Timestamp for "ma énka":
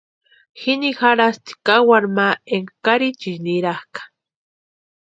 2.17-2.75